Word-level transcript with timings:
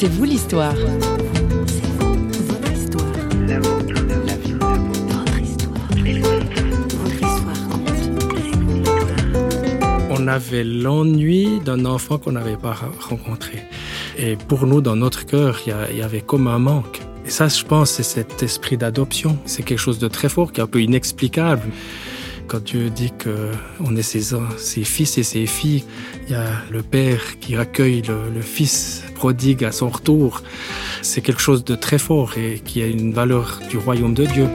C'est 0.00 0.06
vous 0.06 0.22
l'histoire. 0.22 0.76
On 10.08 10.28
avait 10.28 10.62
l'ennui 10.62 11.58
d'un 11.64 11.84
enfant 11.84 12.18
qu'on 12.18 12.30
n'avait 12.30 12.56
pas 12.56 12.76
rencontré. 13.00 13.64
Et 14.16 14.36
pour 14.36 14.68
nous, 14.68 14.80
dans 14.80 14.94
notre 14.94 15.26
cœur, 15.26 15.58
il 15.66 15.96
y, 15.96 16.02
avait 16.02 16.20
comme 16.20 16.46
un 16.46 16.60
manque. 16.60 17.00
Et 17.26 17.30
ça, 17.30 17.48
je 17.48 17.64
pense, 17.64 17.90
c'est 17.90 18.04
cet 18.04 18.40
esprit 18.44 18.76
d'adoption. 18.76 19.36
C'est 19.46 19.64
quelque 19.64 19.80
chose 19.80 19.98
de 19.98 20.06
très 20.06 20.28
fort, 20.28 20.52
qui 20.52 20.60
est 20.60 20.62
un 20.62 20.68
peu 20.68 20.80
inexplicable. 20.80 21.62
Quand 22.48 22.64
Dieu 22.64 22.88
dit 22.88 23.12
qu'on 23.12 23.94
est 23.94 24.02
ses, 24.02 24.84
fils 24.84 25.18
et 25.18 25.22
ses 25.22 25.44
filles, 25.44 25.84
il 26.26 26.32
y 26.32 26.34
a 26.34 26.46
le 26.70 26.82
Père 26.82 27.38
qui 27.40 27.56
accueille 27.56 28.00
le, 28.00 28.30
le 28.34 28.40
Fils 28.40 29.04
prodigue 29.14 29.64
à 29.64 29.72
son 29.72 29.90
retour. 29.90 30.42
C'est 31.02 31.20
quelque 31.20 31.42
chose 31.42 31.62
de 31.62 31.74
très 31.74 31.98
fort 31.98 32.38
et 32.38 32.62
qui 32.64 32.80
a 32.80 32.86
une 32.86 33.12
valeur 33.12 33.60
du 33.68 33.76
royaume 33.76 34.14
de 34.14 34.24
Dieu. 34.24 34.48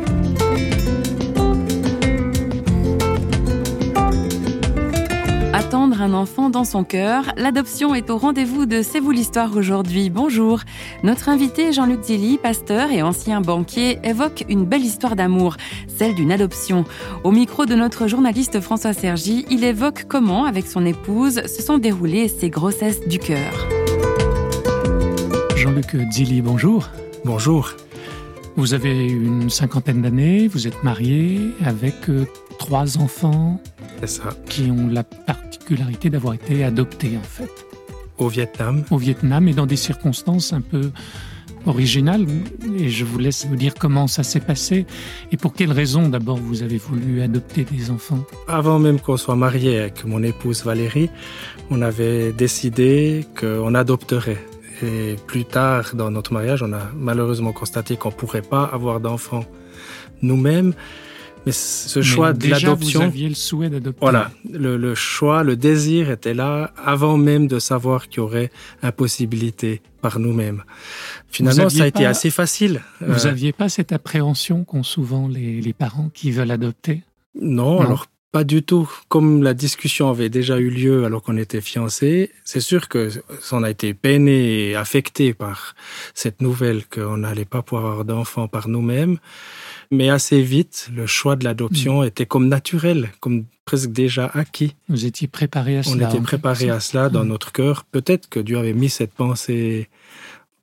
Un 6.03 6.13
enfant 6.13 6.49
dans 6.49 6.65
son 6.65 6.83
cœur. 6.83 7.31
L'adoption 7.37 7.95
est 7.95 8.09
au 8.09 8.17
rendez-vous 8.17 8.65
de 8.65 8.81
C'est 8.81 8.99
vous 8.99 9.11
l'histoire 9.11 9.55
aujourd'hui. 9.55 10.09
Bonjour. 10.09 10.59
Notre 11.01 11.29
invité 11.29 11.71
Jean-Luc 11.71 12.03
Zilly, 12.03 12.37
pasteur 12.37 12.91
et 12.91 13.01
ancien 13.01 13.39
banquier, 13.39 13.99
évoque 14.03 14.43
une 14.49 14.65
belle 14.65 14.83
histoire 14.83 15.15
d'amour, 15.15 15.55
celle 15.87 16.13
d'une 16.13 16.33
adoption. 16.33 16.83
Au 17.23 17.31
micro 17.31 17.65
de 17.65 17.75
notre 17.75 18.07
journaliste 18.07 18.59
François 18.59 18.91
Sergi, 18.91 19.45
il 19.49 19.63
évoque 19.63 20.03
comment, 20.09 20.43
avec 20.43 20.67
son 20.67 20.85
épouse, 20.85 21.41
se 21.47 21.61
sont 21.61 21.77
déroulées 21.77 22.27
ces 22.27 22.49
grossesses 22.49 23.07
du 23.07 23.17
cœur. 23.17 23.53
Jean-Luc 25.55 25.95
Zilly, 26.11 26.41
bonjour. 26.41 26.89
Bonjour. 27.23 27.71
Vous 28.57 28.73
avez 28.73 29.07
une 29.07 29.49
cinquantaine 29.49 30.01
d'années, 30.01 30.49
vous 30.49 30.67
êtes 30.67 30.83
marié 30.83 31.39
avec 31.63 32.09
euh, 32.09 32.25
trois 32.59 32.97
enfants 32.97 33.61
ça. 34.05 34.31
qui 34.49 34.69
ont 34.69 34.87
la 34.87 35.03
particularité 35.03 35.52
d'avoir 36.09 36.33
été 36.33 36.63
adoptés 36.63 37.17
en 37.17 37.23
fait. 37.23 37.51
Au 38.17 38.27
Vietnam 38.27 38.83
Au 38.91 38.97
Vietnam 38.97 39.47
et 39.47 39.53
dans 39.53 39.65
des 39.65 39.75
circonstances 39.75 40.53
un 40.53 40.61
peu 40.61 40.91
originales. 41.65 42.25
Et 42.77 42.89
je 42.89 43.05
vous 43.05 43.17
laisse 43.17 43.45
vous 43.45 43.55
dire 43.55 43.73
comment 43.79 44.07
ça 44.07 44.23
s'est 44.23 44.39
passé 44.39 44.85
et 45.31 45.37
pour 45.37 45.53
quelles 45.53 45.71
raisons 45.71 46.09
d'abord 46.09 46.37
vous 46.37 46.63
avez 46.63 46.77
voulu 46.77 47.21
adopter 47.21 47.63
des 47.63 47.89
enfants. 47.91 48.23
Avant 48.47 48.79
même 48.79 48.99
qu'on 48.99 49.17
soit 49.17 49.35
marié 49.35 49.79
avec 49.79 50.05
mon 50.05 50.21
épouse 50.23 50.63
Valérie, 50.63 51.09
on 51.69 51.81
avait 51.81 52.31
décidé 52.33 53.25
qu'on 53.39 53.73
adopterait. 53.75 54.43
Et 54.81 55.15
plus 55.27 55.45
tard 55.45 55.91
dans 55.93 56.11
notre 56.11 56.33
mariage, 56.33 56.61
on 56.61 56.73
a 56.73 56.89
malheureusement 56.95 57.53
constaté 57.53 57.95
qu'on 57.95 58.09
ne 58.09 58.15
pourrait 58.15 58.41
pas 58.41 58.63
avoir 58.65 58.99
d'enfants 58.99 59.45
nous-mêmes. 60.21 60.73
Mais 61.45 61.51
ce 61.51 62.01
choix 62.01 62.33
de 62.33 62.47
l'adoption. 62.47 63.01
Vous 63.01 63.05
aviez 63.05 63.29
le 63.29 63.35
souhait 63.35 63.69
d'adopter. 63.69 63.99
Voilà, 64.01 64.31
le, 64.49 64.77
le, 64.77 64.95
choix, 64.95 65.43
le 65.43 65.55
désir 65.55 66.09
était 66.09 66.33
là 66.33 66.71
avant 66.83 67.17
même 67.17 67.47
de 67.47 67.59
savoir 67.59 68.07
qu'il 68.07 68.17
y 68.17 68.19
aurait 68.21 68.51
impossibilité 68.81 69.81
par 70.01 70.19
nous-mêmes. 70.19 70.63
Finalement, 71.29 71.69
ça 71.69 71.83
a 71.83 71.87
été 71.87 72.05
assez 72.05 72.29
facile. 72.29 72.81
Vous 73.01 73.25
n'aviez 73.25 73.49
euh, 73.49 73.57
pas 73.57 73.69
cette 73.69 73.91
appréhension 73.91 74.63
qu'ont 74.63 74.83
souvent 74.83 75.27
les, 75.27 75.61
les, 75.61 75.73
parents 75.73 76.09
qui 76.13 76.31
veulent 76.31 76.51
adopter? 76.51 77.03
Non, 77.39 77.81
alors 77.81 78.07
pas 78.33 78.43
du 78.43 78.63
tout. 78.63 78.89
Comme 79.09 79.43
la 79.43 79.53
discussion 79.53 80.09
avait 80.09 80.27
déjà 80.27 80.57
eu 80.57 80.71
lieu 80.71 81.05
alors 81.05 81.21
qu'on 81.21 81.37
était 81.37 81.61
fiancés, 81.61 82.31
c'est 82.43 82.61
sûr 82.61 82.89
que 82.89 83.11
on 83.51 83.61
a 83.61 83.69
été 83.69 83.93
peiné 83.93 84.69
et 84.69 84.75
affecté 84.75 85.35
par 85.35 85.75
cette 86.15 86.41
nouvelle 86.41 86.83
qu'on 86.87 87.17
n'allait 87.17 87.45
pas 87.45 87.61
pouvoir 87.61 87.91
avoir 87.91 88.05
d'enfants 88.05 88.47
par 88.47 88.67
nous-mêmes. 88.67 89.19
Mais 89.91 90.09
assez 90.09 90.41
vite, 90.41 90.89
le 90.95 91.05
choix 91.05 91.35
de 91.35 91.43
l'adoption 91.43 92.01
mm. 92.01 92.05
était 92.05 92.25
comme 92.25 92.47
naturel, 92.47 93.11
comme 93.19 93.45
presque 93.65 93.91
déjà 93.91 94.31
acquis. 94.33 94.75
Vous 94.89 95.05
étiez 95.05 95.27
préparé 95.27 95.77
à 95.77 95.83
cela. 95.83 96.07
On 96.07 96.09
était 96.09 96.23
préparé 96.23 96.71
à 96.71 96.79
cela 96.79 97.09
dans 97.09 97.23
mm. 97.23 97.27
notre 97.27 97.51
cœur. 97.51 97.83
Peut-être 97.83 98.29
que 98.29 98.39
Dieu 98.39 98.57
avait 98.57 98.73
mis 98.73 98.89
cette 98.89 99.13
pensée 99.13 99.89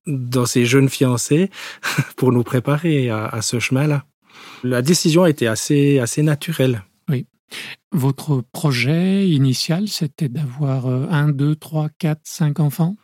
dans 0.08 0.44
ses 0.44 0.66
jeunes 0.66 0.88
fiancés 0.88 1.50
pour 2.16 2.32
nous 2.32 2.42
préparer 2.42 3.10
à, 3.10 3.40
ce 3.42 3.60
chemin-là. 3.60 4.04
La 4.64 4.82
décision 4.82 5.24
était 5.24 5.46
assez, 5.46 6.00
assez 6.00 6.24
naturelle. 6.24 6.82
Votre 7.92 8.42
projet 8.52 9.28
initial, 9.28 9.88
c'était 9.88 10.28
d'avoir 10.28 10.86
euh, 10.86 11.06
un, 11.10 11.28
deux, 11.28 11.56
trois, 11.56 11.88
quatre, 11.98 12.22
cinq 12.24 12.60
enfants? 12.60 12.96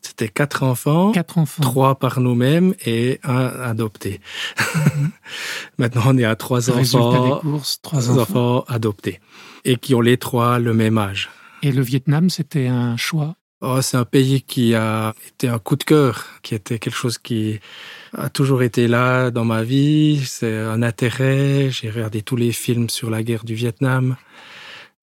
C'était 0.00 0.28
quatre 0.28 0.62
enfants, 0.62 1.10
quatre 1.12 1.38
enfants, 1.38 1.62
trois 1.62 1.98
par 1.98 2.20
nous-mêmes 2.20 2.74
et 2.86 3.18
un 3.24 3.46
adopté. 3.46 4.20
Mhm. 4.58 5.10
Maintenant, 5.78 6.02
on 6.06 6.18
est 6.18 6.24
à 6.24 6.36
trois 6.36 6.70
enfants, 6.70 7.40
trois 7.82 8.18
enfants. 8.18 8.64
adoptés 8.68 9.20
et 9.64 9.76
qui 9.76 9.94
ont 9.94 10.00
les 10.00 10.16
trois 10.16 10.58
le 10.58 10.72
même 10.72 10.98
âge. 10.98 11.30
Et 11.62 11.72
le 11.72 11.82
Vietnam, 11.82 12.30
c'était 12.30 12.68
un 12.68 12.96
choix? 12.96 13.34
Oh, 13.60 13.82
c'est 13.82 13.96
un 13.96 14.04
pays 14.04 14.42
qui 14.42 14.74
a 14.74 15.14
été 15.28 15.48
un 15.48 15.58
coup 15.58 15.74
de 15.74 15.82
cœur, 15.82 16.26
qui 16.42 16.54
était 16.54 16.78
quelque 16.78 16.94
chose 16.94 17.18
qui 17.18 17.58
a 18.12 18.28
toujours 18.28 18.62
été 18.62 18.88
là 18.88 19.30
dans 19.30 19.44
ma 19.44 19.62
vie. 19.62 20.22
C'est 20.24 20.56
un 20.56 20.82
intérêt. 20.82 21.70
J'ai 21.70 21.90
regardé 21.90 22.22
tous 22.22 22.36
les 22.36 22.52
films 22.52 22.90
sur 22.90 23.10
la 23.10 23.22
guerre 23.22 23.44
du 23.44 23.54
Vietnam, 23.54 24.16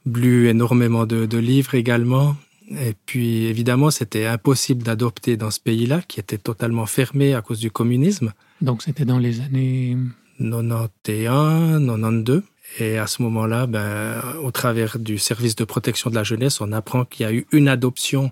lu 0.05 0.47
énormément 0.47 1.05
de, 1.05 1.25
de 1.25 1.37
livres 1.37 1.75
également. 1.75 2.35
Et 2.71 2.95
puis, 3.05 3.45
évidemment, 3.45 3.91
c'était 3.91 4.25
impossible 4.25 4.83
d'adopter 4.83 5.37
dans 5.37 5.51
ce 5.51 5.59
pays-là, 5.59 6.01
qui 6.07 6.19
était 6.19 6.37
totalement 6.37 6.85
fermé 6.85 7.35
à 7.35 7.41
cause 7.41 7.59
du 7.59 7.69
communisme. 7.69 8.33
Donc, 8.61 8.81
c'était 8.81 9.05
dans 9.05 9.19
les 9.19 9.41
années 9.41 9.97
91, 10.39 11.85
92. 11.85 12.41
Et 12.79 12.97
à 12.97 13.07
ce 13.07 13.21
moment-là, 13.21 13.67
ben, 13.67 14.21
au 14.43 14.51
travers 14.51 14.97
du 14.99 15.17
service 15.17 15.55
de 15.55 15.63
protection 15.63 16.09
de 16.09 16.15
la 16.15 16.23
jeunesse, 16.23 16.59
on 16.59 16.71
apprend 16.71 17.05
qu'il 17.05 17.25
y 17.25 17.29
a 17.29 17.31
eu 17.31 17.45
une 17.51 17.67
adoption 17.67 18.31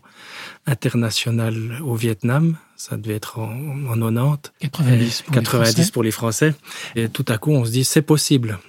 internationale 0.65 1.79
au 1.83 1.95
Vietnam. 1.95 2.57
Ça 2.89 2.97
devait 2.97 3.15
être 3.15 3.39
en, 3.39 3.87
en 3.87 3.95
90. 3.95 4.51
90 4.59 5.21
pour 5.21 5.33
90 5.35 5.77
les 5.77 5.91
pour 5.93 6.03
les 6.03 6.11
Français. 6.11 6.53
Et 6.97 7.07
tout 7.07 7.23
à 7.29 7.37
coup, 7.37 7.51
on 7.51 7.63
se 7.63 7.71
dit, 7.71 7.85
c'est 7.85 8.01
possible. 8.01 8.59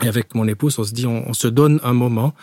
Et 0.00 0.06
avec 0.06 0.36
mon 0.36 0.46
épouse, 0.46 0.78
on 0.78 0.84
se 0.84 0.92
dit, 0.92 1.06
on, 1.08 1.32
se 1.32 1.48
donne 1.48 1.80
un 1.82 1.92
moment 1.92 2.34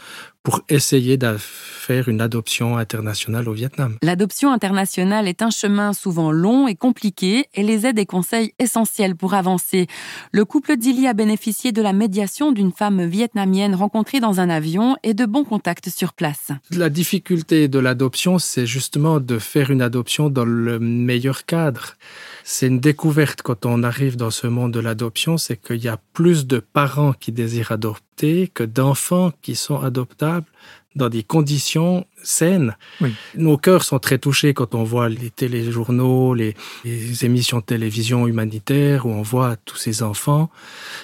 pour 0.45 0.61
essayer 0.69 1.17
de 1.17 1.35
faire 1.39 2.07
une 2.07 2.21
adoption 2.21 2.77
internationale 2.77 3.49
au 3.49 3.53
Vietnam. 3.53 3.97
L'adoption 4.03 4.51
internationale 4.51 5.27
est 5.27 5.41
un 5.41 5.49
chemin 5.49 5.91
souvent 5.91 6.31
long 6.31 6.67
et 6.67 6.75
compliqué 6.75 7.45
et 7.55 7.63
les 7.63 7.85
aides 7.85 7.99
et 7.99 8.05
conseils 8.05 8.53
essentiels 8.59 9.15
pour 9.15 9.33
avancer. 9.33 9.87
Le 10.31 10.45
couple 10.45 10.77
Dili 10.77 11.07
a 11.07 11.13
bénéficié 11.13 11.71
de 11.71 11.81
la 11.81 11.93
médiation 11.93 12.51
d'une 12.51 12.71
femme 12.71 13.05
vietnamienne 13.05 13.73
rencontrée 13.75 14.19
dans 14.19 14.39
un 14.39 14.49
avion 14.49 14.95
et 15.01 15.15
de 15.15 15.25
bons 15.25 15.45
contacts 15.45 15.89
sur 15.89 16.13
place. 16.13 16.51
La 16.71 16.89
difficulté 16.89 17.67
de 17.67 17.79
l'adoption, 17.79 18.37
c'est 18.37 18.67
justement 18.67 19.19
de 19.19 19.39
faire 19.39 19.71
une 19.71 19.81
adoption 19.81 20.29
dans 20.29 20.45
le 20.45 20.79
meilleur 20.79 21.45
cadre. 21.45 21.95
C'est 22.43 22.67
une 22.67 22.79
découverte 22.79 23.41
quand 23.41 23.65
on 23.65 23.81
arrive 23.81 24.15
dans 24.15 24.31
ce 24.31 24.45
monde 24.45 24.73
de 24.73 24.79
l'adoption, 24.79 25.37
c'est 25.37 25.57
qu'il 25.57 25.83
y 25.83 25.87
a 25.87 25.97
plus 26.13 26.45
de 26.45 26.59
parents 26.59 27.13
qui 27.13 27.31
désirent 27.31 27.71
adopter 27.71 28.05
que 28.15 28.63
d'enfants 28.63 29.31
qui 29.41 29.55
sont 29.55 29.81
adoptables 29.81 30.47
dans 30.95 31.09
des 31.09 31.23
conditions 31.23 32.05
saines. 32.23 32.77
Nos 33.35 33.57
cœurs 33.57 33.83
sont 33.83 33.99
très 33.99 34.17
touchés 34.17 34.53
quand 34.53 34.75
on 34.75 34.83
voit 34.83 35.09
les 35.09 35.29
téléjournaux, 35.29 36.33
les, 36.33 36.55
les, 36.85 37.25
émissions 37.25 37.57
de 37.59 37.65
télévision 37.65 38.27
humanitaires 38.27 39.05
où 39.05 39.09
on 39.09 39.21
voit 39.21 39.57
tous 39.57 39.75
ces 39.75 40.03
enfants 40.03 40.49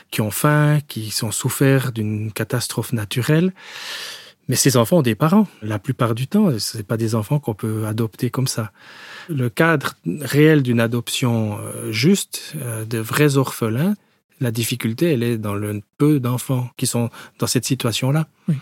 qui 0.09 0.21
ont 0.21 0.31
faim, 0.31 0.79
qui 0.87 1.11
sont 1.11 1.31
souffert 1.31 1.91
d'une 1.91 2.31
catastrophe 2.31 2.93
naturelle. 2.93 3.51
Mais 4.47 4.55
ces 4.55 4.77
enfants 4.77 4.99
ont 4.99 5.01
des 5.01 5.15
parents. 5.15 5.47
La 5.61 5.77
plupart 5.77 6.15
du 6.15 6.27
temps, 6.27 6.57
ce 6.57 6.77
n'est 6.77 6.83
pas 6.83 6.97
des 6.97 7.13
enfants 7.13 7.39
qu'on 7.39 7.53
peut 7.53 7.85
adopter 7.85 8.29
comme 8.29 8.47
ça. 8.47 8.71
Le 9.29 9.49
cadre 9.49 9.93
réel 10.05 10.63
d'une 10.63 10.79
adoption 10.79 11.59
euh, 11.59 11.91
juste, 11.91 12.55
euh, 12.61 12.85
de 12.85 12.97
vrais 12.97 13.37
orphelins, 13.37 13.95
la 14.41 14.51
difficulté, 14.51 15.13
elle 15.13 15.23
est 15.23 15.37
dans 15.37 15.55
le 15.55 15.81
peu 15.97 16.19
d'enfants 16.19 16.69
qui 16.75 16.87
sont 16.87 17.09
dans 17.39 17.47
cette 17.47 17.65
situation-là. 17.65 18.27
Oui. 18.49 18.55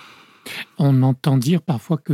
On 0.78 1.02
entend 1.04 1.38
dire 1.38 1.62
parfois 1.62 1.98
que 1.98 2.14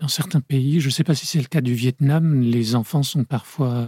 dans 0.00 0.08
certains 0.08 0.40
pays, 0.40 0.80
je 0.80 0.86
ne 0.86 0.90
sais 0.90 1.04
pas 1.04 1.14
si 1.14 1.26
c'est 1.26 1.38
le 1.38 1.46
cas 1.46 1.60
du 1.60 1.74
Vietnam, 1.74 2.40
les 2.40 2.74
enfants 2.74 3.02
sont 3.02 3.24
parfois, 3.24 3.86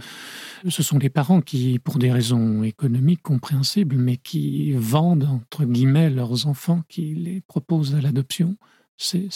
ce 0.67 0.83
sont 0.83 0.97
les 0.97 1.09
parents 1.09 1.41
qui, 1.41 1.79
pour 1.79 1.97
des 1.97 2.11
raisons 2.11 2.63
économiques 2.63 3.21
compréhensibles, 3.21 3.95
mais 3.95 4.17
qui 4.17 4.71
vendent 4.73 5.27
entre 5.29 5.65
guillemets 5.65 6.09
leurs 6.09 6.47
enfants, 6.47 6.81
qui 6.89 7.13
les 7.15 7.41
proposent 7.41 7.95
à 7.95 8.01
l'adoption. 8.01 8.55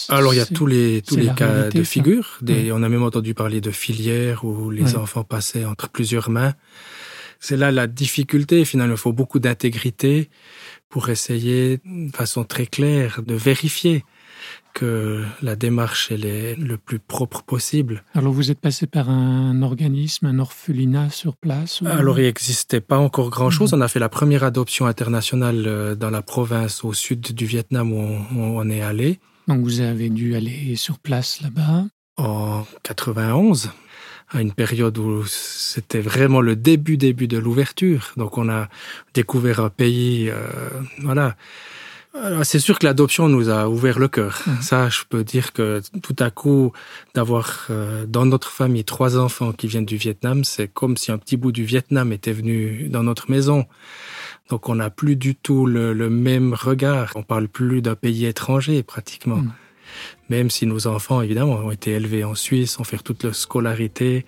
Alors 0.08 0.34
il 0.34 0.38
y 0.38 0.40
a 0.40 0.46
tous 0.46 0.66
les 0.66 1.02
tous 1.02 1.16
les 1.16 1.28
cas 1.28 1.68
de 1.68 1.84
figure. 1.84 2.38
Des, 2.42 2.72
On 2.72 2.82
a 2.82 2.88
même 2.88 3.04
entendu 3.04 3.32
parler 3.32 3.60
de 3.60 3.70
filières 3.70 4.44
où 4.44 4.70
les 4.70 4.96
enfants 4.96 5.22
passaient 5.22 5.64
entre 5.64 5.88
plusieurs 5.88 6.30
mains. 6.30 6.54
C'est 7.42 7.56
là 7.56 7.72
la 7.72 7.88
difficulté. 7.88 8.64
Finalement, 8.64 8.94
il 8.94 8.98
faut 8.98 9.12
beaucoup 9.12 9.40
d'intégrité 9.40 10.30
pour 10.88 11.08
essayer, 11.08 11.80
de 11.84 12.14
façon 12.14 12.44
très 12.44 12.66
claire, 12.66 13.20
de 13.26 13.34
vérifier 13.34 14.04
que 14.74 15.24
la 15.42 15.56
démarche 15.56 16.10
elle 16.12 16.24
est 16.24 16.54
le 16.54 16.78
plus 16.78 17.00
propre 17.00 17.42
possible. 17.42 18.04
Alors 18.14 18.32
vous 18.32 18.50
êtes 18.52 18.60
passé 18.60 18.86
par 18.86 19.10
un 19.10 19.60
organisme, 19.62 20.26
un 20.26 20.38
orphelinat 20.38 21.10
sur 21.10 21.36
place 21.36 21.82
Alors 21.84 22.20
il 22.20 22.24
n'existait 22.24 22.80
pas 22.80 22.98
encore 22.98 23.28
grand-chose. 23.28 23.72
Mhm. 23.72 23.80
On 23.80 23.82
a 23.82 23.88
fait 23.88 23.98
la 23.98 24.08
première 24.08 24.44
adoption 24.44 24.86
internationale 24.86 25.64
euh, 25.66 25.94
dans 25.96 26.10
la 26.10 26.22
province 26.22 26.84
au 26.84 26.92
sud 26.92 27.20
du 27.20 27.44
Vietnam 27.44 27.92
où 27.92 28.24
on, 28.36 28.70
est 28.70 28.82
allé. 28.82 29.18
Donc 29.48 29.62
vous 29.62 29.80
avez 29.80 30.10
dû 30.10 30.36
aller 30.36 30.76
sur 30.76 31.00
place 31.00 31.40
là-bas 31.40 31.86
En 32.16 32.64
91 32.84 33.72
à 34.32 34.40
une 34.40 34.52
période 34.52 34.96
où 34.98 35.24
c'était 35.26 36.00
vraiment 36.00 36.40
le 36.40 36.56
début 36.56 36.96
début 36.96 37.28
de 37.28 37.38
l'ouverture. 37.38 38.12
Donc 38.16 38.38
on 38.38 38.48
a 38.48 38.68
découvert 39.14 39.60
un 39.60 39.70
pays, 39.70 40.30
euh, 40.30 40.48
voilà, 41.02 41.36
c'est 42.42 42.58
sûr 42.58 42.78
que 42.78 42.84
l'adoption 42.84 43.28
nous 43.28 43.48
a 43.48 43.68
ouvert 43.68 43.98
le 43.98 44.08
cœur. 44.08 44.42
Mmh. 44.46 44.60
Ça, 44.60 44.88
je 44.90 45.00
peux 45.08 45.24
dire 45.24 45.52
que 45.52 45.80
tout 46.02 46.16
à 46.18 46.30
coup, 46.30 46.72
d'avoir 47.14 47.66
euh, 47.70 48.04
dans 48.06 48.26
notre 48.26 48.50
famille 48.50 48.84
trois 48.84 49.16
enfants 49.16 49.52
qui 49.52 49.66
viennent 49.66 49.86
du 49.86 49.96
Vietnam, 49.96 50.44
c'est 50.44 50.68
comme 50.68 50.96
si 50.96 51.10
un 51.10 51.18
petit 51.18 51.36
bout 51.36 51.52
du 51.52 51.64
Vietnam 51.64 52.12
était 52.12 52.32
venu 52.32 52.88
dans 52.90 53.02
notre 53.02 53.30
maison. 53.30 53.66
Donc 54.50 54.68
on 54.68 54.74
n'a 54.74 54.90
plus 54.90 55.16
du 55.16 55.34
tout 55.34 55.64
le, 55.64 55.94
même 56.10 56.52
regard. 56.52 57.12
On 57.14 57.22
parle 57.22 57.48
plus 57.48 57.80
d'un 57.80 57.94
pays 57.94 58.26
étranger 58.26 58.82
pratiquement. 58.82 59.36
Mmh 59.36 59.52
même 60.28 60.50
si 60.50 60.66
nos 60.66 60.86
enfants, 60.86 61.20
évidemment, 61.22 61.54
ont 61.54 61.70
été 61.70 61.92
élevés 61.92 62.24
en 62.24 62.34
Suisse, 62.34 62.78
ont 62.78 62.84
fait 62.84 62.98
toute 62.98 63.22
leur 63.24 63.34
scolarité. 63.34 64.24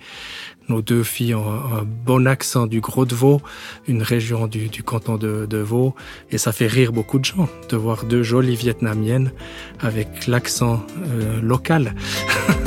Nos 0.69 0.83
deux 0.83 1.03
filles 1.03 1.35
ont 1.35 1.53
un 1.53 1.85
bon 1.85 2.27
accent 2.27 2.67
du 2.67 2.81
Gros 2.81 3.05
de 3.05 3.15
Vaud, 3.15 3.41
une 3.87 4.03
région 4.03 4.47
du, 4.47 4.83
canton 4.83 5.17
de, 5.17 5.47
de, 5.47 5.59
Vaud. 5.59 5.95
Et 6.31 6.39
ça 6.39 6.53
fait 6.53 6.67
rire 6.67 6.93
beaucoup 6.93 7.19
de 7.19 7.25
gens 7.25 7.49
de 7.69 7.77
voir 7.77 8.05
deux 8.05 8.23
jolies 8.23 8.57
Vietnamiennes 8.57 9.33
avec 9.81 10.27
l'accent 10.27 10.85
euh, 11.07 11.41
local. 11.41 11.95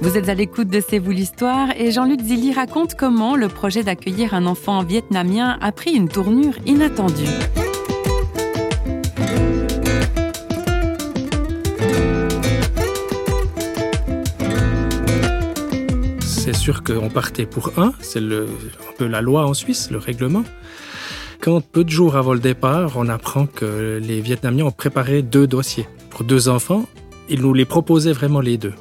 Vous 0.00 0.16
êtes 0.16 0.28
à 0.28 0.34
l'écoute 0.34 0.68
de 0.68 0.80
C'est 0.80 1.00
vous 1.00 1.10
l'histoire 1.10 1.70
et 1.76 1.90
Jean-Luc 1.90 2.20
Zilli 2.20 2.52
raconte 2.52 2.94
comment 2.94 3.34
le 3.34 3.48
projet 3.48 3.82
d'accueillir 3.82 4.32
un 4.32 4.46
enfant 4.46 4.84
vietnamien 4.84 5.58
a 5.60 5.72
pris 5.72 5.90
une 5.90 6.08
tournure 6.08 6.54
inattendue. 6.66 7.24
C'est 16.20 16.54
sûr 16.54 16.84
qu'on 16.84 17.10
partait 17.10 17.46
pour 17.46 17.72
un, 17.76 17.92
c'est 18.00 18.20
un 18.20 18.92
peu 18.96 19.06
la 19.06 19.20
loi 19.20 19.46
en 19.46 19.52
Suisse, 19.52 19.90
le 19.90 19.98
règlement. 19.98 20.44
Quand 21.40 21.60
peu 21.60 21.82
de 21.82 21.90
jours 21.90 22.16
avant 22.16 22.34
le 22.34 22.40
départ, 22.40 22.92
on 22.96 23.08
apprend 23.08 23.46
que 23.46 24.00
les 24.00 24.20
Vietnamiens 24.20 24.66
ont 24.66 24.70
préparé 24.70 25.22
deux 25.22 25.48
dossiers 25.48 25.88
pour 26.08 26.22
deux 26.22 26.48
enfants, 26.48 26.86
ils 27.28 27.42
nous 27.42 27.52
les 27.52 27.64
proposaient 27.64 28.12
vraiment 28.12 28.40
les 28.40 28.58
deux. 28.58 28.74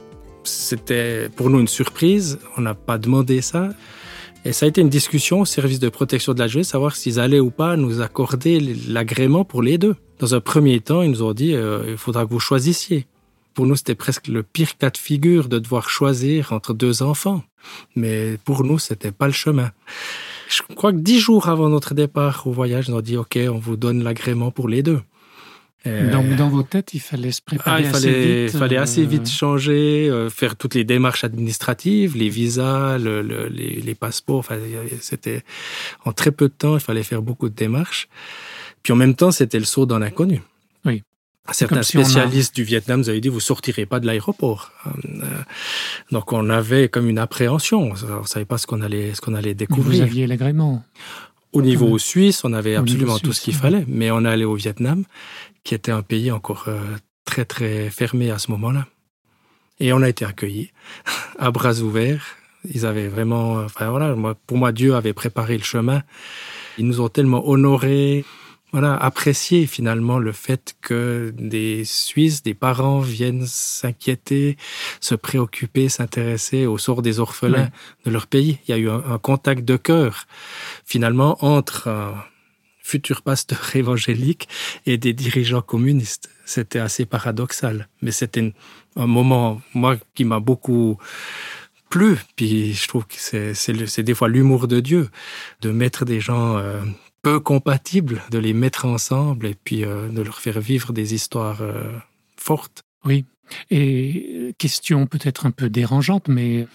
C'était 0.48 1.30
pour 1.36 1.50
nous 1.50 1.60
une 1.60 1.68
surprise. 1.68 2.40
On 2.58 2.62
n'a 2.62 2.74
pas 2.74 2.98
demandé 2.98 3.42
ça. 3.42 3.70
Et 4.46 4.54
ça 4.54 4.66
a 4.66 4.70
été 4.70 4.82
une 4.82 4.90
discussion 4.90 5.42
au 5.42 5.46
service 5.46 5.80
de 5.80 5.90
protection 5.90 6.34
de 6.34 6.40
la 6.40 6.48
jeunesse, 6.48 6.70
savoir 6.70 6.96
s'ils 6.96 7.20
allaient 7.20 7.40
ou 7.40 7.52
pas 7.52 7.76
nous 7.76 8.02
accorder 8.02 8.60
l'agrément 8.88 9.44
pour 9.44 9.62
les 9.62 9.78
deux. 9.78 9.96
Dans 10.20 10.36
un 10.36 10.40
premier 10.40 10.80
temps, 10.80 11.02
ils 11.02 11.12
nous 11.12 11.24
ont 11.24 11.34
dit 11.34 11.54
euh, 11.54 11.84
il 11.90 11.98
faudra 11.98 12.26
que 12.26 12.32
vous 12.32 12.40
choisissiez. 12.40 13.08
Pour 13.54 13.66
nous, 13.66 13.76
c'était 13.76 13.96
presque 13.96 14.28
le 14.28 14.44
pire 14.44 14.78
cas 14.78 14.90
de 14.90 14.98
figure 14.98 15.50
de 15.50 15.60
devoir 15.60 15.90
choisir 15.90 16.54
entre 16.54 16.74
deux 16.74 17.02
enfants. 17.04 17.44
Mais 17.96 18.38
pour 18.46 18.64
nous, 18.64 18.80
c'était 18.80 19.12
pas 19.12 19.28
le 19.28 19.34
chemin. 19.34 19.72
Je 20.48 20.62
crois 20.76 20.94
que 20.94 20.98
dix 20.98 21.20
jours 21.20 21.50
avant 21.50 21.68
notre 21.68 21.94
départ 21.94 22.48
au 22.48 22.52
voyage, 22.52 22.88
ils 22.88 22.92
nous 22.92 22.98
ont 22.98 23.02
dit 23.02 23.18
OK, 23.18 23.38
on 23.50 23.58
vous 23.58 23.76
donne 23.76 24.04
l'agrément 24.04 24.52
pour 24.52 24.70
les 24.70 24.84
deux. 24.84 25.02
Euh, 25.88 26.12
Donc 26.12 26.36
dans 26.36 26.50
vos 26.50 26.64
têtes, 26.64 26.94
il 26.94 27.00
fallait 27.00 27.32
se 27.32 27.42
préparer 27.42 27.84
ah, 27.84 27.86
il 27.86 27.88
fallait, 27.88 28.10
assez 28.10 28.44
vite. 28.44 28.54
Il 28.54 28.60
fallait 28.60 28.78
assez 28.78 29.06
vite 29.06 29.22
euh, 29.28 29.30
changer, 29.30 30.10
euh, 30.10 30.30
faire 30.30 30.56
toutes 30.56 30.76
les 30.76 30.84
démarches 30.84 31.24
administratives, 31.24 32.18
les 32.18 32.30
visas, 32.30 32.98
le, 32.98 33.22
le, 33.22 33.48
les, 33.48 33.82
les, 33.82 33.96
passeports. 33.96 34.40
Enfin, 34.40 34.58
c'était 35.02 35.44
en 36.06 36.12
très 36.12 36.32
peu 36.32 36.48
de 36.48 36.54
temps, 36.54 36.76
il 36.76 36.82
fallait 36.82 37.04
faire 37.04 37.22
beaucoup 37.22 37.50
de 37.50 37.56
démarches. 37.56 38.08
Puis 38.84 38.94
en 38.94 38.98
même 38.98 39.16
temps, 39.16 39.32
c'était 39.32 39.60
le 39.60 39.66
saut 39.66 39.86
dans 39.86 40.00
l'inconnu. 40.00 40.42
Oui. 40.86 41.02
Certains 41.52 41.82
spécialistes 41.82 42.56
du 42.56 42.64
Vietnam 42.64 43.02
vous 43.02 43.10
avaient 43.10 43.22
dit 43.22 43.30
vous 43.30 43.40
sortirez 43.40 43.86
pas 43.86 44.00
de 44.00 44.06
l'aéroport. 44.06 44.72
Donc 46.12 46.34
on 46.34 46.50
avait 46.50 46.90
comme 46.90 47.08
une 47.08 47.20
appréhension. 47.20 47.94
On 47.94 48.26
savait 48.26 48.46
pas 48.46 48.58
ce 48.58 48.68
qu'on 48.68 48.82
allait 48.82 49.14
ce 49.14 49.22
qu'on 49.22 49.34
allait 49.34 49.54
découvrir. 49.54 50.00
vous 50.00 50.04
aviez 50.04 50.28
l'agrément. 50.28 50.84
Au 51.58 51.62
niveau 51.64 51.98
suisse, 51.98 52.44
on 52.44 52.54
avait 52.54 52.76
absolument 52.76 53.18
tout 53.18 53.34
ce 53.34 53.42
qu'il 53.42 53.56
fallait, 53.56 53.84
mais 53.88 54.12
on 54.12 54.24
est 54.26 54.30
allé 54.30 54.46
au 54.46 54.54
Vietnam, 54.54 55.06
qui 55.64 55.74
était 55.74 55.92
un 55.92 56.04
pays 56.04 56.32
encore 56.32 56.66
euh, 56.68 56.80
très 57.26 57.46
très 57.46 57.90
fermé 57.90 58.30
à 58.30 58.38
ce 58.38 58.52
moment-là. 58.52 58.86
Et 59.80 59.92
on 59.92 60.04
a 60.04 60.10
été 60.10 60.24
accueillis 60.24 60.72
à 61.40 61.50
bras 61.50 61.80
ouverts. 61.80 62.26
Ils 62.74 62.86
avaient 62.86 63.08
vraiment, 63.08 63.56
enfin 63.64 63.90
voilà, 63.90 64.16
pour 64.46 64.58
moi 64.58 64.72
Dieu 64.72 64.94
avait 64.94 65.14
préparé 65.14 65.58
le 65.58 65.64
chemin. 65.64 66.04
Ils 66.78 66.86
nous 66.86 67.02
ont 67.02 67.10
tellement 67.10 67.48
honorés 67.50 68.24
voilà, 68.74 68.96
apprécier 68.96 69.66
finalement 69.66 70.20
le 70.20 70.34
fait 70.34 70.76
que 70.82 71.34
des 71.38 71.86
Suisses, 71.86 72.44
des 72.44 72.54
parents 72.54 73.00
viennent 73.00 73.46
s'inquiéter, 73.46 74.58
se 75.00 75.16
préoccuper, 75.16 75.88
s'intéresser 75.88 76.66
au 76.66 76.78
sort 76.78 77.02
des 77.02 77.20
orphelins 77.20 77.70
de 78.06 78.12
leur 78.12 78.28
pays. 78.28 78.60
Il 78.68 78.72
y 78.72 78.74
a 78.74 78.78
eu 78.78 78.90
un, 78.90 79.18
contact 79.20 79.64
de 79.64 79.78
cœur 79.78 80.26
finalement 80.86 81.38
entre 81.44 81.88
un 81.88 82.16
futur 82.84 83.22
pasteur 83.22 83.76
évangélique 83.76 84.50
et 84.86 84.98
des 84.98 85.14
dirigeants 85.14 85.62
communistes. 85.62 86.30
C'était 86.46 86.80
assez 86.80 87.06
paradoxal, 87.06 87.88
mais 88.02 88.12
c'était 88.12 88.54
un 88.98 89.08
moment, 89.08 89.62
moi, 89.74 89.96
qui 90.14 90.26
m'a 90.26 90.42
beaucoup 90.42 90.98
plu. 91.90 92.18
Puis 92.36 92.74
je 92.74 92.88
trouve 92.88 93.06
que 93.06 93.54
c'est 93.54 94.04
des 94.04 94.14
fois 94.14 94.28
l'humour 94.28 94.68
de 94.68 94.82
Dieu 94.82 95.10
de 95.62 95.72
mettre 95.72 96.04
des 96.04 96.20
gens 96.20 96.58
euh, 96.58 96.82
peu 97.22 97.40
compatibles, 97.40 98.22
de 98.32 98.38
les 98.38 98.54
mettre 98.54 98.86
ensemble 98.86 99.48
et 99.48 99.56
puis 99.56 99.84
euh, 99.84 100.10
de 100.10 100.22
leur 100.22 100.40
faire 100.40 100.60
vivre 100.60 100.94
des 100.94 101.14
histoires 101.14 101.62
euh, 101.62 101.98
fortes. 102.38 102.84
Oui. 103.06 103.26
Et 103.70 104.26
euh, 104.36 104.54
question 104.58 105.08
peut-être 105.08 105.46
un 105.46 105.52
peu 105.52 105.70
dérangeante, 105.70 106.28
mais 106.28 106.68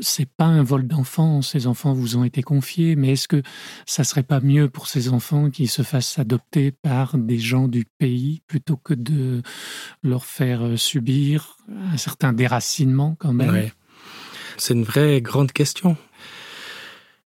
c'est 0.00 0.28
pas 0.28 0.46
un 0.46 0.62
vol 0.62 0.86
d'enfants. 0.86 1.42
Ces 1.42 1.66
enfants 1.66 1.92
vous 1.92 2.16
ont 2.16 2.24
été 2.24 2.42
confiés, 2.42 2.96
mais 2.96 3.10
est-ce 3.10 3.28
que 3.28 3.42
ça 3.86 4.04
serait 4.04 4.22
pas 4.22 4.40
mieux 4.40 4.68
pour 4.68 4.86
ces 4.86 5.08
enfants 5.10 5.50
qu'ils 5.50 5.68
se 5.68 5.82
fassent 5.82 6.18
adopter 6.18 6.72
par 6.72 7.18
des 7.18 7.38
gens 7.38 7.68
du 7.68 7.84
pays 7.98 8.40
plutôt 8.46 8.76
que 8.76 8.94
de 8.94 9.42
leur 10.02 10.24
faire 10.24 10.78
subir 10.78 11.58
un 11.68 11.98
certain 11.98 12.32
déracinement 12.32 13.16
quand 13.18 13.34
même? 13.34 13.70
C'est 14.56 14.74
une 14.74 14.84
vraie 14.84 15.20
grande 15.20 15.52
question. 15.52 15.96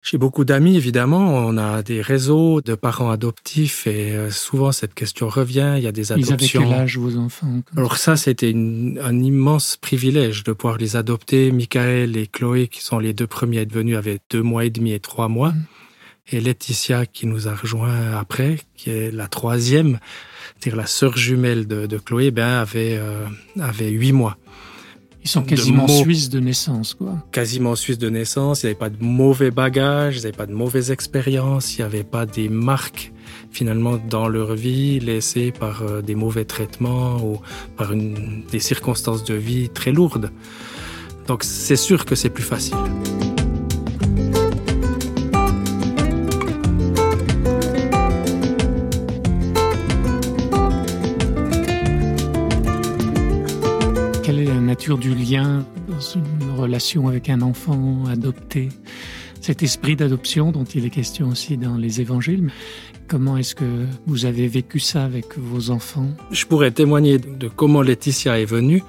J'ai 0.05 0.19
beaucoup 0.19 0.45
d'amis, 0.45 0.77
évidemment. 0.77 1.29
On 1.29 1.57
a 1.57 1.81
des 1.81 1.99
réseaux 1.99 2.61
de 2.61 2.75
parents 2.75 3.09
adoptifs 3.09 3.87
et 3.87 4.11
euh, 4.11 4.29
souvent 4.29 4.71
cette 4.71 4.93
question 4.93 5.27
revient. 5.29 5.73
Il 5.77 5.83
y 5.83 5.87
a 5.87 5.91
des 5.91 6.11
adoptions. 6.11 6.35
Ils 6.37 6.57
avaient 6.57 6.69
quel 6.69 6.79
âge 6.79 6.97
vos 6.99 7.17
enfants 7.17 7.63
Alors 7.75 7.97
ça, 7.97 8.15
c'était 8.15 8.53
un 8.53 9.19
immense 9.19 9.77
privilège 9.77 10.43
de 10.43 10.53
pouvoir 10.53 10.77
les 10.77 10.95
adopter. 10.95 11.51
Michael 11.51 12.17
et 12.17 12.27
Chloé, 12.27 12.67
qui 12.67 12.83
sont 12.83 12.99
les 12.99 13.13
deux 13.13 13.25
premiers 13.25 13.57
à 13.57 13.61
être 13.63 13.73
venus, 13.73 13.97
avaient 13.97 14.19
deux 14.29 14.43
mois 14.43 14.65
et 14.65 14.69
demi 14.69 14.91
et 14.91 14.99
trois 14.99 15.27
mois. 15.27 15.53
Mm. 15.53 15.65
Et 16.33 16.39
Laetitia, 16.39 17.07
qui 17.07 17.25
nous 17.25 17.47
a 17.47 17.55
rejoint 17.55 18.15
après, 18.15 18.59
qui 18.75 18.91
est 18.91 19.09
la 19.09 19.27
troisième, 19.27 19.97
c'est-à-dire 20.59 20.77
la 20.77 20.85
sœur 20.85 21.17
jumelle 21.17 21.65
de, 21.65 21.87
de 21.87 21.97
Chloé, 21.97 22.29
ben 22.29 22.59
avait 22.59 22.99
euh, 22.99 23.25
avait 23.59 23.89
huit 23.89 24.11
mois. 24.11 24.37
Ils 25.25 25.29
sont 25.29 25.41
quasiment 25.41 25.87
suisses 25.87 26.29
de 26.29 26.39
naissance, 26.39 26.93
quoi. 26.93 27.17
Quasiment 27.31 27.75
suisses 27.75 27.97
de 27.97 28.11
naissance. 28.11 28.61
Il 28.61 28.67
n'y 28.67 28.69
avait 28.69 28.79
pas 28.79 28.91
de 28.91 29.03
mauvais 29.03 29.49
bagages, 29.49 30.17
il 30.17 30.19
n'y 30.19 30.25
avait 30.27 30.37
pas 30.37 30.45
de 30.45 30.53
mauvaises 30.53 30.91
expériences, 30.91 31.75
il 31.75 31.81
n'y 31.81 31.85
avait 31.85 32.03
pas 32.03 32.27
des 32.27 32.47
marques 32.47 33.11
finalement 33.49 33.97
dans 33.97 34.27
leur 34.27 34.53
vie 34.53 34.99
laissées 34.99 35.51
par 35.51 35.81
euh, 35.81 36.01
des 36.03 36.13
mauvais 36.13 36.45
traitements 36.45 37.17
ou 37.25 37.39
par 37.75 37.91
une, 37.91 38.43
des 38.51 38.59
circonstances 38.59 39.23
de 39.23 39.33
vie 39.33 39.69
très 39.69 39.91
lourdes. 39.91 40.29
Donc 41.27 41.43
c'est 41.43 41.75
sûr 41.75 42.05
que 42.05 42.13
c'est 42.13 42.29
plus 42.29 42.43
facile. 42.43 42.77
Du 54.93 55.15
lien 55.15 55.65
dans 55.87 55.99
une 55.99 56.51
relation 56.55 57.07
avec 57.07 57.27
un 57.29 57.41
enfant 57.41 58.05
adopté, 58.05 58.69
cet 59.41 59.63
esprit 59.63 59.95
d'adoption 59.95 60.51
dont 60.51 60.63
il 60.63 60.85
est 60.85 60.91
question 60.91 61.29
aussi 61.29 61.57
dans 61.57 61.75
les 61.75 62.01
évangiles. 62.01 62.51
Comment 63.07 63.35
est-ce 63.35 63.55
que 63.55 63.87
vous 64.05 64.25
avez 64.25 64.47
vécu 64.47 64.79
ça 64.79 65.03
avec 65.03 65.37
vos 65.37 65.71
enfants? 65.71 66.07
Je 66.29 66.45
pourrais 66.45 66.69
témoigner 66.69 67.17
de 67.17 67.47
comment 67.47 67.81
Laetitia 67.81 68.39
est 68.39 68.45
venue. 68.45 68.83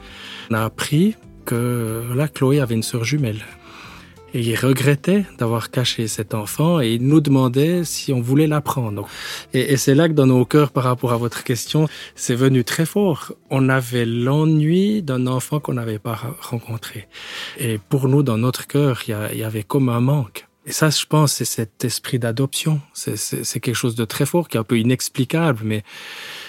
On 0.50 0.54
a 0.54 0.64
appris 0.64 1.14
que 1.46 2.04
là, 2.14 2.28
Chloé 2.28 2.60
avait 2.60 2.74
une 2.74 2.82
sœur 2.82 3.04
jumelle. 3.04 3.42
Et 4.36 4.40
il 4.40 4.54
regrettait 4.54 5.24
d'avoir 5.38 5.70
caché 5.70 6.08
cet 6.08 6.34
enfant 6.34 6.78
et 6.78 6.92
il 6.92 7.08
nous 7.08 7.22
demandait 7.22 7.84
si 7.84 8.12
on 8.12 8.20
voulait 8.20 8.46
l'apprendre. 8.46 9.08
Et, 9.54 9.72
et 9.72 9.78
c'est 9.78 9.94
là 9.94 10.10
que 10.10 10.12
dans 10.12 10.26
nos 10.26 10.44
cœurs, 10.44 10.72
par 10.72 10.84
rapport 10.84 11.14
à 11.14 11.16
votre 11.16 11.42
question, 11.42 11.88
c'est 12.16 12.34
venu 12.34 12.62
très 12.62 12.84
fort. 12.84 13.32
On 13.48 13.70
avait 13.70 14.04
l'ennui 14.04 15.00
d'un 15.02 15.26
enfant 15.26 15.58
qu'on 15.58 15.72
n'avait 15.72 15.98
pas 15.98 16.20
rencontré. 16.42 17.08
Et 17.58 17.78
pour 17.78 18.08
nous, 18.08 18.22
dans 18.22 18.36
notre 18.36 18.66
cœur, 18.66 19.04
il 19.08 19.16
y, 19.36 19.38
y 19.38 19.42
avait 19.42 19.62
comme 19.62 19.88
un 19.88 20.00
manque. 20.00 20.46
Et 20.66 20.72
ça, 20.72 20.90
je 20.90 21.06
pense, 21.06 21.32
c'est 21.32 21.46
cet 21.46 21.82
esprit 21.86 22.18
d'adoption. 22.18 22.82
C'est 22.92 23.60
quelque 23.60 23.74
chose 23.74 23.94
de 23.94 24.04
très 24.04 24.26
fort, 24.26 24.50
qui 24.50 24.58
est 24.58 24.60
un 24.60 24.64
peu 24.64 24.78
inexplicable, 24.78 25.60
mais 25.64 25.82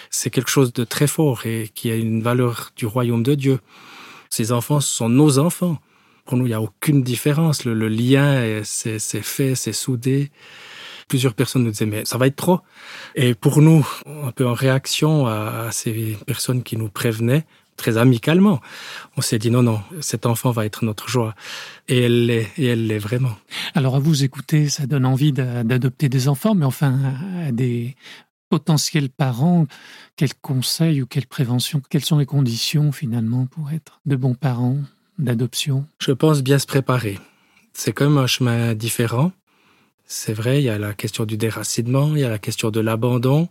c'est 0.10 0.30
quelque 0.30 0.50
chose 0.50 0.74
de 0.74 0.84
très 0.84 1.08
fort 1.08 1.46
et 1.46 1.72
qui 1.74 1.90
a 1.90 1.96
une 1.96 2.22
valeur 2.22 2.72
du 2.76 2.86
royaume 2.86 3.24
de 3.24 3.34
Dieu. 3.34 3.60
Ces 4.30 4.52
enfants 4.52 4.82
sont 4.82 5.08
nos 5.08 5.40
enfants. 5.40 5.80
Pour 6.28 6.38
nous, 6.38 6.46
il 6.46 6.50
n'y 6.50 6.54
a 6.54 6.62
aucune 6.62 7.04
différence. 7.04 7.66
Le, 7.66 7.88
lien, 7.88 8.62
c'est 8.64 9.00
fait, 9.00 9.56
c'est 9.56 9.74
soudé. 9.74 10.30
Plusieurs 11.08 11.34
personnes 11.34 11.64
nous 11.64 11.72
disaient, 11.72 11.86
mais 11.86 12.04
ça 12.04 12.18
va 12.18 12.28
être 12.28 12.36
trop. 12.36 12.60
Et 13.16 13.34
pour 13.34 13.62
nous, 13.62 13.88
un 14.06 14.32
peu 14.32 14.46
en 14.46 14.54
réaction 14.54 15.26
à, 15.26 15.68
à 15.68 15.72
ces 15.72 16.18
personnes 16.28 16.64
qui 16.64 16.76
nous 16.76 16.90
prévenaient, 16.90 17.46
très 17.78 17.98
amicalement, 17.98 18.60
on 19.16 19.22
s'est 19.22 19.40
dit 19.40 19.52
non, 19.52 19.64
non, 19.64 19.80
cet 20.02 20.26
enfant 20.26 20.52
va 20.52 20.66
être 20.66 20.84
notre 20.84 21.08
joie. 21.08 21.34
Et 21.88 22.02
elle 22.02 22.26
l'est, 22.26 22.50
et 22.58 22.66
elle 22.66 22.88
l'est 22.88 22.98
vraiment. 22.98 23.38
Alors 23.74 23.96
à 23.96 24.00
vous 24.00 24.26
écouter, 24.26 24.68
ça 24.68 24.86
donne 24.86 25.06
envie 25.06 25.32
d'adopter 25.32 26.10
des 26.10 26.28
enfants, 26.28 26.56
mais 26.56 26.66
enfin, 26.66 27.00
à 27.48 27.52
des 27.54 27.96
potentiels 28.50 29.10
parents, 29.10 29.68
quels 30.16 30.34
conseils 30.34 31.02
ou 31.02 31.06
quelles 31.06 31.28
préventions, 31.28 31.82
quelles 31.90 32.04
sont 32.04 32.18
les 32.18 32.26
conditions 32.26 32.92
finalement 32.92 33.46
pour 33.46 33.72
être 33.72 34.02
de 34.06 34.16
bons 34.16 34.36
parents? 34.36 34.80
Je 35.20 36.12
pense 36.12 36.44
bien 36.44 36.60
se 36.60 36.68
préparer. 36.68 37.20
C'est 37.74 37.92
quand 37.92 38.06
même 38.06 38.18
un 38.20 38.28
chemin 38.28 38.76
différent. 38.76 39.32
C'est 40.06 40.34
vrai, 40.34 40.60
il 40.62 40.66
y 40.66 40.70
a 40.70 40.78
la 40.78 40.94
question 40.94 41.26
du 41.26 41.38
déracinement, 41.38 42.16
il 42.16 42.22
y 42.22 42.24
a 42.24 42.30
la 42.30 42.40
question 42.40 42.70
de 42.70 42.80
l'abandon, 42.80 43.50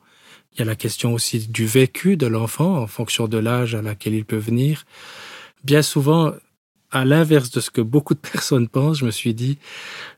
il 0.54 0.60
y 0.60 0.62
a 0.62 0.64
la 0.64 0.76
question 0.76 1.12
aussi 1.12 1.48
du 1.48 1.66
vécu 1.66 2.16
de 2.16 2.26
l'enfant 2.26 2.78
en 2.78 2.86
fonction 2.86 3.26
de 3.26 3.36
l'âge 3.36 3.74
à 3.74 3.82
laquelle 3.82 4.14
il 4.14 4.24
peut 4.24 4.36
venir. 4.36 4.84
Bien 5.64 5.82
souvent, 5.82 6.32
à 6.92 7.04
l'inverse 7.04 7.50
de 7.50 7.60
ce 7.60 7.70
que 7.70 7.80
beaucoup 7.80 8.14
de 8.14 8.20
personnes 8.32 8.68
pensent, 8.68 8.98
je 8.98 9.04
me 9.04 9.10
suis 9.10 9.34
dit, 9.34 9.58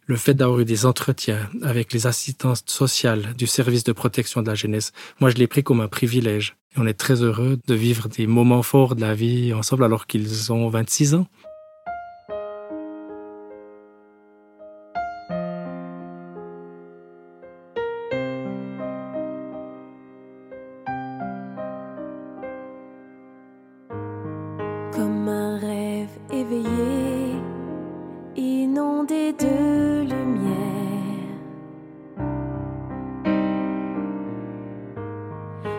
le 0.07 0.17
fait 0.17 0.35
d'avoir 0.35 0.61
eu 0.61 0.65
des 0.67 0.85
entretiens 0.85 1.49
avec 1.63 1.95
les 1.95 2.07
assistances 2.07 2.63
sociales 2.67 3.35
du 3.39 3.47
service 3.47 3.85
de 3.85 3.93
protection 3.93 4.43
de 4.43 4.49
la 4.49 4.55
jeunesse, 4.55 4.93
moi 5.19 5.31
je 5.31 5.37
l'ai 5.37 5.47
pris 5.47 5.65
comme 5.65 5.81
un 5.81 5.89
privilège. 5.89 6.58
On 6.77 6.87
est 6.87 6.95
très 6.95 7.23
heureux 7.23 7.59
de 7.67 7.75
vivre 7.75 8.09
des 8.09 8.27
moments 8.27 8.63
forts 8.63 8.95
de 8.95 9.01
la 9.01 9.15
vie 9.15 9.53
ensemble 9.53 9.85
alors 9.85 10.07
qu'ils 10.07 10.53
ont 10.53 10.69
26 10.69 11.15
ans. 11.15 11.27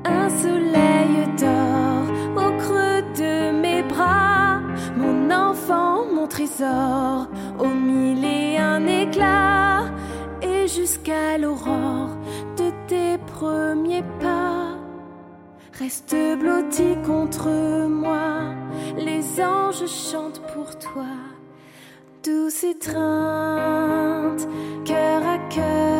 Un 0.03 0.29
soleil 0.29 1.27
d'or 1.39 2.03
au 2.35 2.51
creux 2.57 3.01
de 3.17 3.51
mes 3.61 3.81
bras, 3.83 4.59
mon 4.97 5.31
enfant, 5.31 6.05
mon 6.13 6.27
trésor, 6.27 7.27
au 7.59 7.67
mille 7.67 8.25
et 8.25 8.57
un 8.57 8.85
éclat, 8.85 9.85
et 10.41 10.67
jusqu'à 10.67 11.37
l'aurore 11.37 12.09
de 12.57 12.71
tes 12.87 13.17
premiers 13.19 14.03
pas. 14.19 14.75
Reste 15.79 16.15
blotti 16.39 16.97
contre 17.05 17.47
moi, 17.87 18.53
anges 19.39 19.87
chantent 19.87 20.41
pour 20.53 20.77
toi 20.79 21.05
douce 22.23 22.63
étreinte, 22.63 24.47
cœur 24.83 25.21
à 25.25 25.37
cœur, 25.49 25.96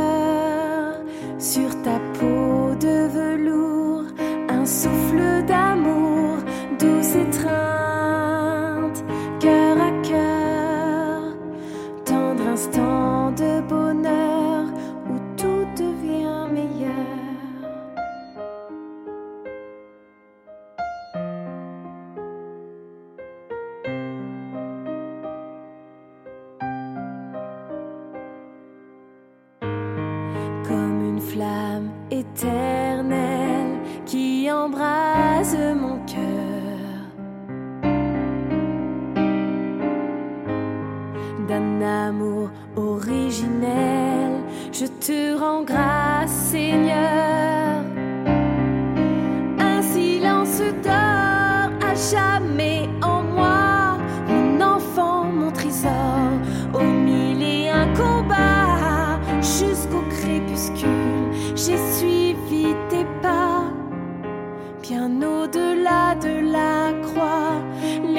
éternelle 32.34 33.80
qui 34.06 34.50
embrase 34.52 35.58
mon 35.76 35.98
cœur. 36.06 36.24
D'un 41.48 41.82
amour 41.82 42.50
originel, 42.76 44.32
je 44.72 44.86
te 44.86 45.38
rends 45.40 45.64
grâce, 45.64 46.32
Seigneur. 46.52 47.84
Un 49.60 49.82
silence 49.82 50.62
d'or 50.84 51.70
à 51.90 51.94
jamais 51.96 52.90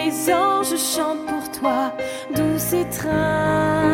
Les 0.08 0.32
anges 0.32 0.74
chantent 0.78 1.26
pour 1.26 1.50
toi, 1.50 1.92
douce 2.34 2.72
étreinte, 2.72 3.87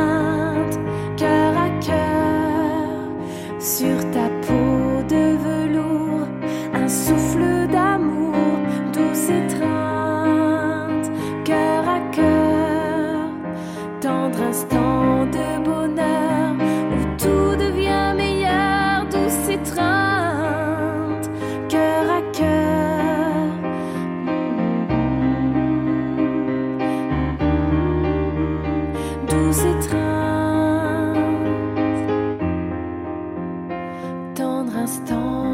tendre 34.35 34.77
instant 34.77 35.54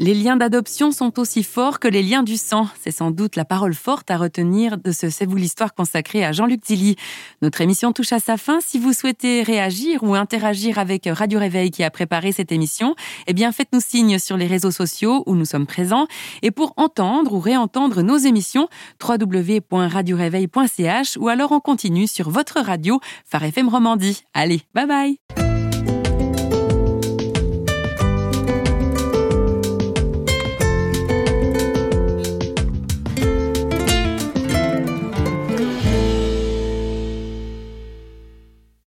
Les 0.00 0.14
liens 0.14 0.36
d'adoption 0.36 0.92
sont 0.92 1.18
aussi 1.18 1.42
forts 1.42 1.80
que 1.80 1.88
les 1.88 2.04
liens 2.04 2.22
du 2.22 2.36
sang. 2.36 2.68
C'est 2.80 2.92
sans 2.92 3.10
doute 3.10 3.34
la 3.34 3.44
parole 3.44 3.74
forte 3.74 4.12
à 4.12 4.16
retenir 4.16 4.78
de 4.78 4.92
ce 4.92 5.10
C'est 5.10 5.26
vous 5.26 5.34
l'histoire 5.34 5.74
consacré 5.74 6.24
à 6.24 6.30
Jean-Luc 6.30 6.60
Tilly. 6.60 6.94
Notre 7.42 7.62
émission 7.62 7.92
touche 7.92 8.12
à 8.12 8.20
sa 8.20 8.36
fin. 8.36 8.60
Si 8.60 8.78
vous 8.78 8.92
souhaitez 8.92 9.42
réagir 9.42 10.04
ou 10.04 10.14
interagir 10.14 10.78
avec 10.78 11.08
Radio 11.10 11.40
Réveil 11.40 11.72
qui 11.72 11.82
a 11.82 11.90
préparé 11.90 12.30
cette 12.30 12.52
émission, 12.52 12.94
eh 13.26 13.32
bien, 13.32 13.50
faites-nous 13.50 13.80
signe 13.80 14.20
sur 14.20 14.36
les 14.36 14.46
réseaux 14.46 14.70
sociaux 14.70 15.24
où 15.26 15.34
nous 15.34 15.44
sommes 15.44 15.66
présents. 15.66 16.06
Et 16.42 16.52
pour 16.52 16.74
entendre 16.76 17.32
ou 17.32 17.40
réentendre 17.40 18.02
nos 18.02 18.18
émissions, 18.18 18.68
www.radioréveil.ch 19.02 21.16
ou 21.16 21.28
alors 21.28 21.50
on 21.50 21.58
continue 21.58 22.06
sur 22.06 22.30
votre 22.30 22.60
radio 22.60 23.00
Phare 23.24 23.42
FM 23.44 23.68
Romandie. 23.68 24.22
Allez, 24.32 24.62
bye 24.74 24.86
bye! 24.86 25.18